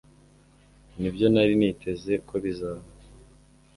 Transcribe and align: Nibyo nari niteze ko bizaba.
Nibyo 0.99 1.25
nari 1.33 1.53
niteze 1.59 2.13
ko 2.27 2.33
bizaba. 2.43 2.85